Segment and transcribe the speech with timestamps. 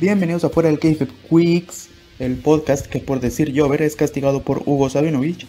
[0.00, 1.88] Bienvenidos a Fuera del Kayfabe Quicks,
[2.20, 5.44] el podcast que por decir Jover es castigado por Hugo Sabinovich.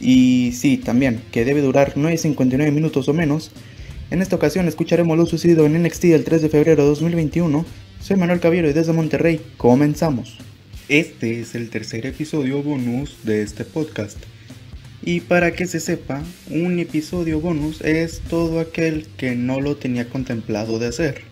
[0.00, 3.52] Y sí, también, que debe durar 9.59 minutos o menos.
[4.10, 7.64] En esta ocasión escucharemos lo sucedido en NXT el 3 de febrero de 2021.
[8.00, 10.38] Soy Manuel Caballero y desde Monterrey comenzamos.
[10.88, 14.18] Este es el tercer episodio bonus de este podcast.
[15.02, 20.08] Y para que se sepa, un episodio bonus es todo aquel que no lo tenía
[20.08, 21.27] contemplado de hacer.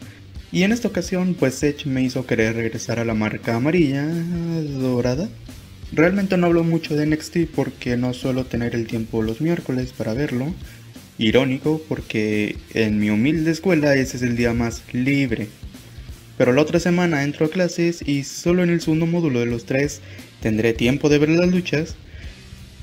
[0.53, 5.29] Y en esta ocasión, pues Edge me hizo querer regresar a la marca amarilla dorada.
[5.93, 10.15] Realmente no hablo mucho de NXT porque no suelo tener el tiempo los miércoles para
[10.15, 10.55] verlo.
[11.19, 15.49] Irónico porque en mi humilde escuela ese es el día más libre.
[16.37, 19.65] Pero la otra semana entro a clases y solo en el segundo módulo de los
[19.65, 20.01] tres
[20.41, 21.97] tendré tiempo de ver las luchas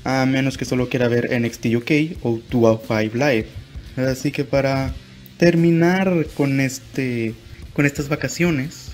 [0.04, 3.46] a menos que solo quiera ver NXT UK o 205 Live.
[3.96, 4.92] Así que para
[5.38, 7.34] terminar con este
[7.74, 8.92] con estas vacaciones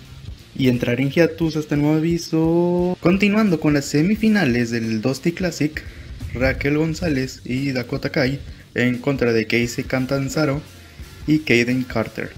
[0.56, 5.80] y entrar en hiatus hasta nuevo aviso, continuando con las semifinales del Dusty Classic,
[6.34, 8.40] Raquel González y Dakota Kai
[8.74, 10.60] en contra de Casey Cantanzaro
[11.26, 12.30] y Kaden Carter.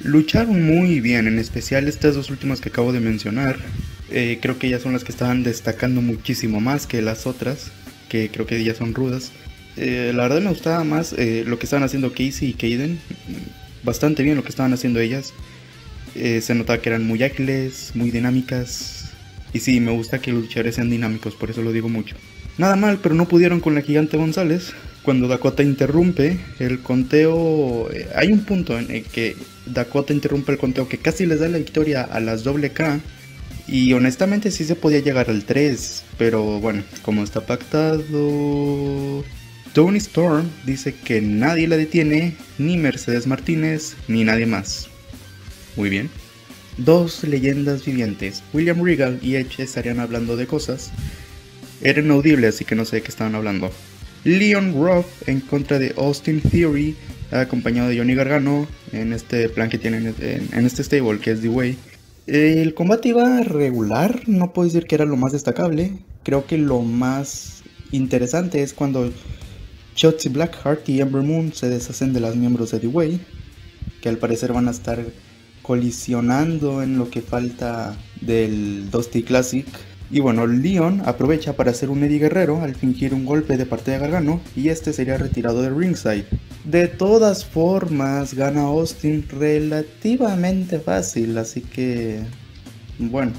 [0.00, 3.58] Lucharon muy bien, en especial estas dos últimas que acabo de mencionar.
[4.10, 7.70] Eh, creo que ellas son las que estaban destacando muchísimo más que las otras,
[8.08, 9.32] que creo que ellas son rudas.
[9.76, 12.98] Eh, la verdad me gustaba más eh, lo que estaban haciendo Casey y Kaden,
[13.82, 15.32] bastante bien lo que estaban haciendo ellas.
[16.14, 19.10] se notaba que eran muy ágiles, muy dinámicas.
[19.52, 22.16] Y sí, me gusta que los luchadores sean dinámicos, por eso lo digo mucho.
[22.58, 24.72] Nada mal, pero no pudieron con la gigante González.
[25.02, 30.88] Cuando Dakota interrumpe el conteo, hay un punto en el que Dakota interrumpe el conteo
[30.88, 33.00] que casi les da la victoria a las doble K
[33.66, 39.24] y honestamente sí se podía llegar al 3, pero bueno, como está pactado...
[39.72, 44.88] Tony Storm dice que nadie la detiene, ni Mercedes Martínez, ni nadie más.
[45.76, 46.10] Muy bien.
[46.76, 50.90] Dos leyendas vivientes, William Regal y Edge estarían hablando de cosas.
[51.80, 53.70] Era inaudible, así que no sé de qué estaban hablando.
[54.24, 56.94] Leon Ruff en contra de Austin Theory,
[57.30, 61.48] acompañado de Johnny Gargano, en este plan que tienen en, este stable que es The
[61.48, 61.78] Way.
[62.26, 65.92] El combate iba regular, no puedo decir que era lo más destacable.
[66.22, 69.10] Creo que lo más interesante es cuando
[69.94, 73.20] Shotzi Blackheart y Ember Moon se deshacen de las miembros de The Way,
[74.00, 75.04] que al parecer van a estar
[75.62, 79.66] colisionando en lo que falta del Dusty Classic
[80.12, 83.92] y bueno, Leon aprovecha para hacer un Eddie Guerrero al fingir un golpe de parte
[83.92, 86.26] de Gargano y este sería retirado de ringside.
[86.64, 92.20] De todas formas, gana Austin relativamente fácil, así que
[92.98, 93.32] bueno.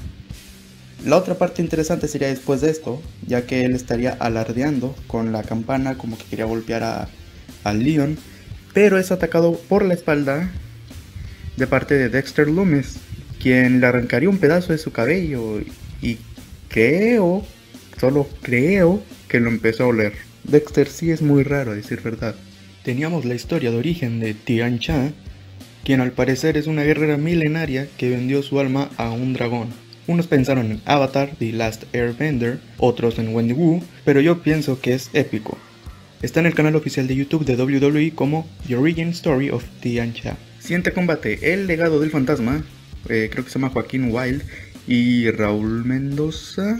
[1.04, 5.42] La otra parte interesante sería después de esto, ya que él estaría alardeando con la
[5.42, 7.08] campana como que quería golpear a,
[7.62, 8.16] a Leon,
[8.72, 10.50] pero es atacado por la espalda
[11.58, 12.96] de parte de Dexter Loomis,
[13.38, 15.60] quien le arrancaría un pedazo de su cabello
[16.00, 16.16] y
[16.68, 17.44] creo,
[18.00, 20.14] solo creo que lo empezó a oler.
[20.44, 22.34] Dexter sí es muy raro, a decir verdad.
[22.82, 25.12] Teníamos la historia de origen de Tian Cha,
[25.84, 29.83] quien al parecer es una guerrera milenaria que vendió su alma a un dragón.
[30.06, 34.94] Unos pensaron en Avatar, The Last Airbender, otros en Wendy Wu, pero yo pienso que
[34.94, 35.58] es épico.
[36.20, 40.12] Está en el canal oficial de YouTube de WWE como The Origin Story of Tian
[40.12, 40.36] Cha.
[40.58, 42.64] Siguiente combate, El legado del fantasma,
[43.08, 44.42] eh, creo que se llama Joaquín Wild,
[44.86, 46.78] y Raúl Mendoza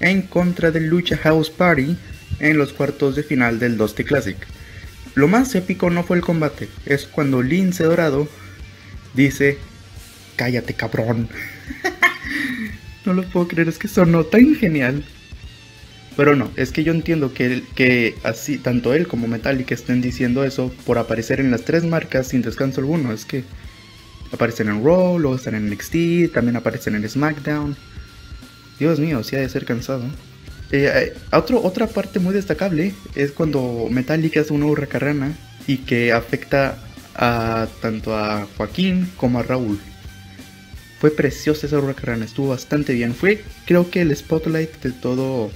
[0.00, 1.96] en contra del Lucha House Party
[2.40, 4.36] en los cuartos de final del Dusty Classic.
[5.14, 8.28] Lo más épico no fue el combate, es cuando Lince Dorado
[9.14, 9.58] dice,
[10.36, 11.28] cállate cabrón.
[13.06, 15.04] No lo puedo creer, es que sonó tan genial.
[16.16, 20.44] Pero no, es que yo entiendo que, que así, tanto él como Metallica estén diciendo
[20.44, 23.12] eso por aparecer en las tres marcas sin descanso alguno.
[23.12, 23.44] Es que
[24.32, 27.76] Aparecen en Raw, luego están en NXT, también aparecen en SmackDown.
[28.78, 30.04] Dios mío, sí ha de ser cansado.
[30.72, 35.32] Eh, eh, otra parte muy destacable es cuando Metallica hace una hurracarrana
[35.66, 36.78] y que afecta
[37.14, 39.78] a tanto a Joaquín como a Raúl.
[41.00, 43.14] Fue preciosa esa hurracarrana, estuvo bastante bien.
[43.14, 45.50] Fue creo que el spotlight de todo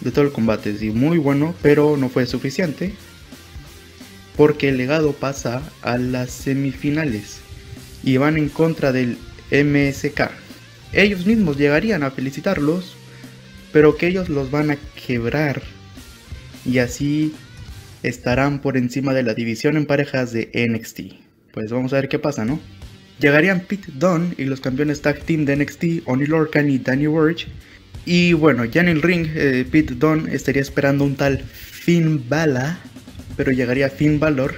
[0.00, 2.92] de todo el combate, sí, muy bueno, pero no fue suficiente
[4.36, 7.40] porque el legado pasa a las semifinales
[8.02, 9.18] y van en contra del
[9.50, 10.30] MSK.
[10.92, 12.96] Ellos mismos llegarían a felicitarlos,
[13.72, 15.62] pero que ellos los van a quebrar
[16.64, 17.34] y así
[18.02, 21.00] estarán por encima de la división en parejas de NXT.
[21.52, 22.60] Pues vamos a ver qué pasa, ¿no?
[23.22, 27.46] Llegarían Pete Dunne y los campeones tag team de NXT, Oni Lorcan y Danny Burch.
[28.04, 32.74] Y bueno, ya en el ring, eh, Pete Dunne estaría esperando un tal Finn Balor,
[33.36, 34.56] pero llegaría Finn Balor.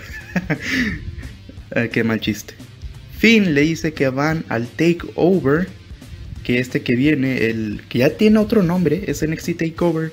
[1.76, 2.54] Ah, qué mal chiste.
[3.18, 5.68] Finn le dice que van al Takeover,
[6.42, 10.10] que este que viene, el que ya tiene otro nombre, es NXT Takeover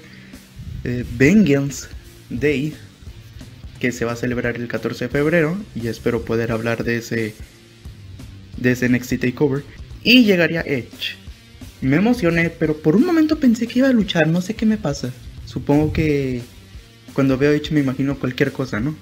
[0.84, 1.88] eh, Vengeance
[2.30, 2.74] Day,
[3.80, 7.34] que se va a celebrar el 14 de febrero y espero poder hablar de ese
[8.62, 9.64] de ese NXT Takeover
[10.04, 11.18] y llegaría Edge.
[11.82, 14.78] Me emocioné, pero por un momento pensé que iba a luchar, no sé qué me
[14.78, 15.12] pasa.
[15.46, 16.42] Supongo que
[17.14, 18.96] cuando veo Edge me imagino cualquier cosa, ¿no?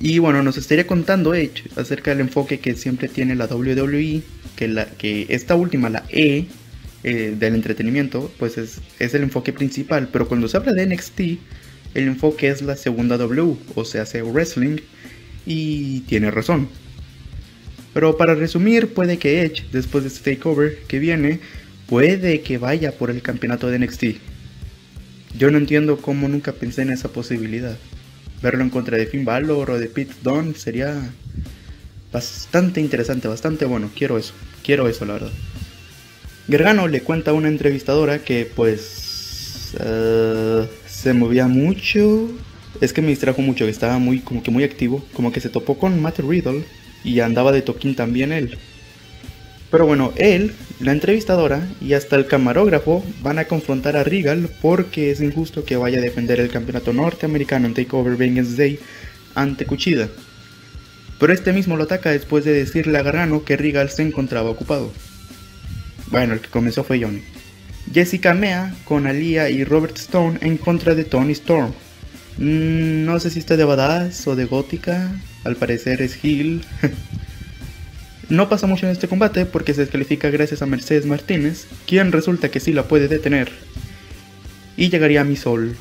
[0.00, 4.22] Y bueno, nos estaría contando Edge acerca del enfoque que siempre tiene la WWE,
[4.56, 6.46] que, la, que esta última, la E
[7.04, 11.20] eh, del entretenimiento, pues es, es el enfoque principal, pero cuando se habla de NXT,
[11.94, 14.78] el enfoque es la segunda W, o sea, hace wrestling,
[15.46, 16.68] y tiene razón.
[17.94, 21.38] Pero para resumir, puede que Edge, después de este takeover que viene,
[21.86, 24.04] puede que vaya por el campeonato de NXT.
[25.38, 27.76] Yo no entiendo cómo nunca pensé en esa posibilidad.
[28.42, 31.08] Verlo en contra de Finn Balor o de Pete Dunne sería
[32.12, 33.90] bastante interesante, bastante bueno.
[33.96, 35.32] Quiero eso, quiero eso, la verdad.
[36.48, 42.28] Gergano le cuenta a una entrevistadora que pues eh, se movía mucho.
[42.80, 45.48] Es que me distrajo mucho, que estaba muy como que muy activo, como que se
[45.48, 46.64] topó con Matt Riddle
[47.04, 48.58] y andaba de toquín también él.
[49.70, 55.10] Pero bueno, él, la entrevistadora y hasta el camarógrafo van a confrontar a Regal porque
[55.10, 58.78] es injusto que vaya a defender el campeonato norteamericano en Takeover Vengeance Day
[59.34, 60.08] ante Cuchida.
[61.18, 64.92] Pero este mismo lo ataca después de decirle a Gargano que Regal se encontraba ocupado.
[66.08, 67.22] Bueno, el que comenzó fue Johnny.
[67.92, 71.72] Jessica Mea con Alia y Robert Stone en contra de Tony Storm.
[72.38, 75.12] Mm, no sé si está de badass o de gótica,
[75.44, 76.64] al parecer es Hill.
[78.30, 82.50] No pasa mucho en este combate porque se descalifica gracias a Mercedes Martínez, quien resulta
[82.50, 83.52] que sí la puede detener.
[84.78, 85.76] Y llegaría mi sol,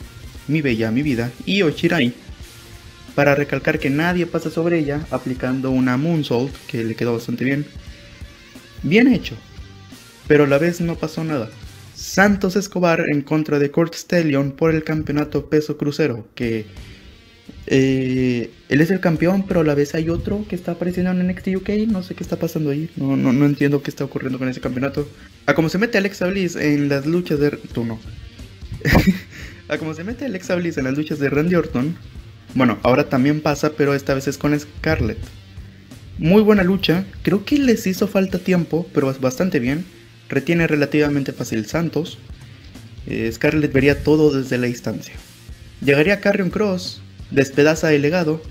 [0.50, 2.14] mi bella, mi vida y Ochirai,
[3.16, 7.66] para recalcar que nadie pasa sobre ella aplicando una Moonsault que le quedó bastante bien.
[8.82, 9.36] Bien hecho,
[10.28, 11.50] pero a la vez no pasó nada.
[11.96, 16.66] Santos Escobar en contra de Kurt Stallion por el campeonato peso crucero, que
[17.68, 21.28] eh, él es el campeón, pero a la vez hay otro que está apareciendo en
[21.28, 21.70] NXT UK.
[21.88, 22.90] No sé qué está pasando ahí.
[22.96, 25.08] No, no, no entiendo qué está ocurriendo con ese campeonato.
[25.46, 27.52] A como se mete Alexa Bliss en las luchas de.
[27.52, 27.86] Tú
[29.70, 31.96] a como se mete Alexa Bliss en las luchas de Randy Orton.
[32.54, 35.18] Bueno, ahora también pasa, pero esta vez es con Scarlett.
[36.18, 37.06] Muy buena lucha.
[37.24, 39.86] Creo que les hizo falta tiempo, pero bastante bien.
[40.30, 42.18] Retiene relativamente fácil Santos.
[43.08, 45.14] Eh, Scarlett vería todo desde la distancia.
[45.84, 48.42] Llegaría Carrion Cross, despedaza el legado,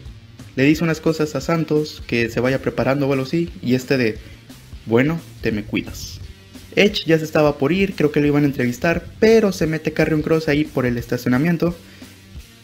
[0.54, 3.96] le dice unas cosas a Santos, que se vaya preparando o algo así, y este
[3.96, 4.18] de,
[4.84, 6.20] bueno, te me cuidas.
[6.76, 9.92] Edge ya se estaba por ir, creo que lo iban a entrevistar, pero se mete
[9.92, 11.74] Carrion Cross ahí por el estacionamiento.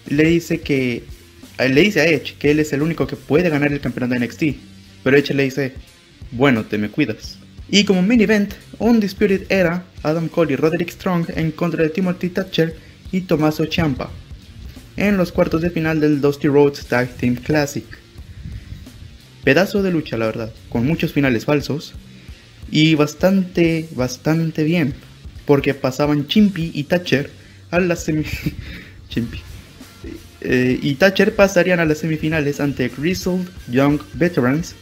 [0.07, 1.05] Le dice que.
[1.59, 4.15] Eh, le dice a Edge que él es el único que puede ganar el campeonato
[4.15, 4.43] de NXT.
[5.05, 5.75] Pero Edge le dice:
[6.31, 7.39] Bueno, te me cuidas.
[7.69, 12.31] Y como mini event, Undisputed era Adam Cole y Roderick Strong en contra de Timothy
[12.31, 12.75] Thatcher
[13.13, 14.11] y Tommaso Ciampa
[14.99, 17.85] en los cuartos de final del Dusty Rhodes Tag Team Classic.
[19.45, 21.95] Pedazo de lucha, la verdad, con muchos finales falsos
[22.71, 24.95] y bastante, bastante bien,
[25.47, 27.31] porque pasaban Chimpy y Thatcher
[27.71, 28.55] a las semifinales.
[30.41, 34.77] Eh, y Thatcher pasarían a las semifinales ante Grizzled Young Veterans,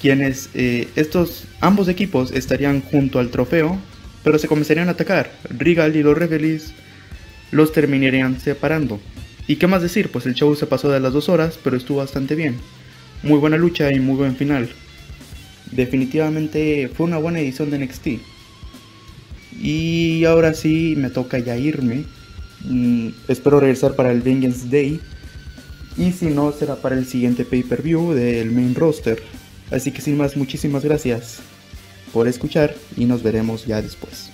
[0.00, 3.78] quienes eh, estos ambos equipos estarían junto al trofeo,
[4.24, 5.30] pero se comenzarían a atacar.
[5.48, 6.72] Regal y los Revelis
[7.50, 9.00] los terminarían separando.
[9.46, 10.10] ¿Y qué más decir?
[10.10, 12.56] Pues el show se pasó de las dos horas, pero estuvo bastante bien.
[13.22, 14.70] Muy buena lucha y muy buen final.
[15.72, 18.06] Definitivamente fue una buena edición de NXT.
[19.60, 22.04] Y ahora sí me toca ya irme.
[22.64, 25.00] Mm, espero regresar para el Vengeance Day.
[25.98, 29.20] Y si no, será para el siguiente pay-per-view del main roster.
[29.70, 31.38] Así que sin más, muchísimas gracias
[32.12, 34.30] por escuchar y nos veremos ya después.